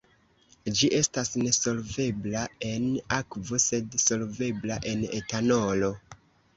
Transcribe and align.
Ĝi 0.79 0.87
estas 0.99 1.29
nesolvebla 1.41 2.43
en 2.71 2.89
akvo 3.21 3.63
sed 3.69 4.01
solvebla 4.09 4.83
en 4.97 5.09
etanolo. 5.23 5.97